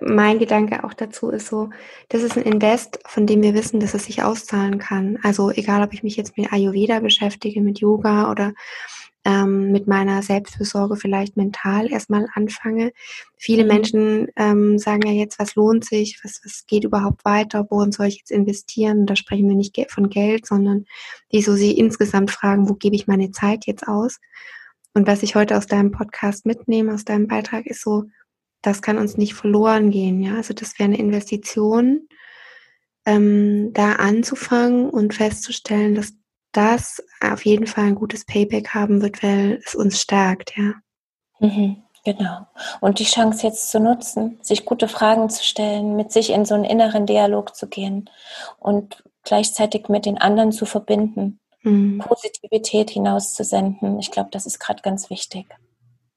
mein 0.00 0.38
Gedanke 0.38 0.84
auch 0.84 0.94
dazu 0.94 1.30
ist 1.30 1.46
so, 1.46 1.70
das 2.08 2.22
ist 2.22 2.36
ein 2.36 2.42
Invest, 2.42 2.98
von 3.06 3.26
dem 3.26 3.42
wir 3.42 3.54
wissen, 3.54 3.80
dass 3.80 3.94
es 3.94 4.04
sich 4.04 4.22
auszahlen 4.22 4.78
kann. 4.78 5.18
Also 5.22 5.50
egal, 5.50 5.82
ob 5.82 5.92
ich 5.92 6.02
mich 6.02 6.16
jetzt 6.16 6.36
mit 6.36 6.52
Ayurveda 6.52 7.00
beschäftige, 7.00 7.60
mit 7.60 7.78
Yoga 7.78 8.30
oder 8.30 8.54
ähm, 9.24 9.72
mit 9.72 9.86
meiner 9.86 10.22
Selbstfürsorge 10.22 10.96
vielleicht 10.96 11.36
mental 11.36 11.90
erstmal 11.90 12.26
anfange. 12.34 12.92
Viele 13.36 13.62
mhm. 13.62 13.68
Menschen 13.68 14.28
ähm, 14.36 14.78
sagen 14.78 15.06
ja 15.06 15.12
jetzt, 15.12 15.38
was 15.38 15.54
lohnt 15.54 15.84
sich, 15.84 16.20
was, 16.22 16.40
was 16.44 16.66
geht 16.66 16.84
überhaupt 16.84 17.24
weiter, 17.24 17.66
worin 17.70 17.92
soll 17.92 18.06
ich 18.06 18.18
jetzt 18.18 18.30
investieren? 18.30 19.06
da 19.06 19.16
sprechen 19.16 19.48
wir 19.48 19.56
nicht 19.56 19.78
von 19.90 20.10
Geld, 20.10 20.46
sondern 20.46 20.84
die 21.32 21.40
so 21.40 21.54
sie 21.54 21.72
insgesamt 21.72 22.30
fragen, 22.30 22.68
wo 22.68 22.74
gebe 22.74 22.96
ich 22.96 23.06
meine 23.06 23.30
Zeit 23.30 23.66
jetzt 23.66 23.88
aus? 23.88 24.18
Und 24.92 25.06
was 25.06 25.22
ich 25.22 25.34
heute 25.34 25.56
aus 25.56 25.66
deinem 25.66 25.90
Podcast 25.90 26.46
mitnehme, 26.46 26.94
aus 26.94 27.04
deinem 27.04 27.26
Beitrag, 27.26 27.66
ist 27.66 27.82
so, 27.82 28.04
das 28.64 28.82
kann 28.82 28.98
uns 28.98 29.16
nicht 29.16 29.34
verloren 29.34 29.90
gehen. 29.90 30.22
Ja, 30.22 30.36
also 30.36 30.54
das 30.54 30.78
wäre 30.78 30.88
eine 30.88 30.98
Investition, 30.98 32.08
ähm, 33.06 33.72
da 33.74 33.92
anzufangen 33.92 34.88
und 34.88 35.14
festzustellen, 35.14 35.94
dass 35.94 36.14
das 36.52 37.02
auf 37.20 37.44
jeden 37.44 37.66
Fall 37.66 37.84
ein 37.84 37.94
gutes 37.94 38.24
Payback 38.24 38.70
haben 38.70 39.02
wird, 39.02 39.22
weil 39.22 39.60
es 39.64 39.74
uns 39.74 40.00
stärkt. 40.00 40.56
Ja. 40.56 40.74
Mhm, 41.40 41.82
genau. 42.04 42.46
Und 42.80 43.00
die 43.00 43.04
Chance 43.04 43.46
jetzt 43.46 43.70
zu 43.70 43.80
nutzen, 43.80 44.38
sich 44.40 44.64
gute 44.64 44.88
Fragen 44.88 45.28
zu 45.28 45.44
stellen, 45.44 45.96
mit 45.96 46.12
sich 46.12 46.30
in 46.30 46.44
so 46.44 46.54
einen 46.54 46.64
inneren 46.64 47.06
Dialog 47.06 47.54
zu 47.54 47.68
gehen 47.68 48.08
und 48.58 49.04
gleichzeitig 49.24 49.88
mit 49.88 50.06
den 50.06 50.18
anderen 50.18 50.52
zu 50.52 50.64
verbinden, 50.64 51.40
mhm. 51.62 51.98
Positivität 51.98 52.90
hinauszusenden. 52.90 53.98
Ich 53.98 54.10
glaube, 54.10 54.30
das 54.32 54.46
ist 54.46 54.60
gerade 54.60 54.80
ganz 54.82 55.10
wichtig. 55.10 55.46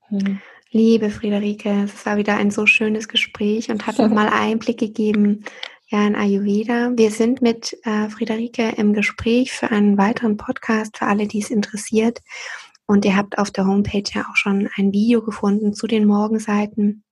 Mhm. 0.10 0.42
Liebe 0.72 1.10
Friederike, 1.10 1.86
es 1.86 2.06
war 2.06 2.18
wieder 2.18 2.36
ein 2.36 2.52
so 2.52 2.66
schönes 2.66 3.08
Gespräch 3.08 3.70
und 3.70 3.88
hat 3.88 4.00
nochmal 4.00 4.28
Einblick 4.32 4.78
gegeben 4.78 5.46
ja, 5.88 6.06
in 6.06 6.16
Ayurveda. 6.16 6.92
Wir 6.96 7.12
sind 7.12 7.42
mit 7.42 7.78
äh, 7.84 8.10
Friederike 8.10 8.74
im 8.76 8.94
Gespräch 8.94 9.54
für 9.54 9.72
einen 9.72 9.98
weiteren 9.98 10.36
Podcast 10.36 10.98
für 10.98 11.06
alle, 11.06 11.26
die 11.28 11.40
es 11.40 11.50
interessiert. 11.50 12.22
Und 12.86 13.06
ihr 13.06 13.16
habt 13.16 13.38
auf 13.38 13.50
der 13.50 13.66
Homepage 13.66 14.04
ja 14.14 14.28
auch 14.30 14.36
schon 14.36 14.70
ein 14.76 14.92
Video 14.92 15.22
gefunden 15.22 15.74
zu 15.74 15.88
den 15.88 16.06
Morgenseiten. 16.06 17.04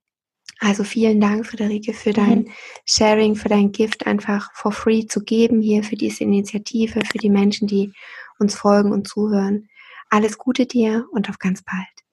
Also 0.58 0.84
vielen 0.84 1.20
Dank, 1.20 1.46
Friederike, 1.46 1.94
für 1.94 2.12
dein 2.12 2.40
mhm. 2.40 2.50
Sharing, 2.84 3.36
für 3.36 3.48
dein 3.48 3.72
Gift 3.72 4.06
einfach 4.06 4.50
for 4.54 4.72
free 4.72 5.06
zu 5.06 5.20
geben 5.20 5.62
hier 5.62 5.82
für 5.82 5.96
diese 5.96 6.24
Initiative, 6.24 7.00
für 7.10 7.18
die 7.18 7.30
Menschen, 7.30 7.66
die 7.66 7.92
uns 8.38 8.54
folgen 8.54 8.92
und 8.92 9.08
zuhören. 9.08 9.68
Alles 10.10 10.36
Gute 10.36 10.66
dir 10.66 11.06
und 11.10 11.30
auf 11.30 11.38
ganz 11.38 11.62
bald. 11.62 12.05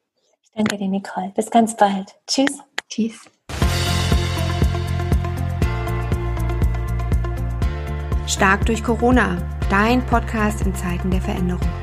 Danke 0.55 0.77
dir, 0.77 0.87
Nicole. 0.87 1.31
Bis 1.35 1.49
ganz 1.49 1.75
bald. 1.75 2.15
Tschüss. 2.27 2.59
Tschüss. 2.89 3.29
Stark 8.27 8.65
durch 8.65 8.83
Corona, 8.83 9.37
dein 9.69 10.05
Podcast 10.05 10.61
in 10.61 10.73
Zeiten 10.75 11.11
der 11.11 11.21
Veränderung. 11.21 11.82